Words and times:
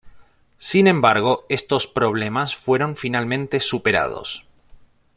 Sin 0.57 0.87
embargo, 0.87 1.45
estos 1.47 1.85
problemas 1.85 2.55
fueron 2.55 2.95
finalmente 2.95 3.59
superados. 3.59 4.47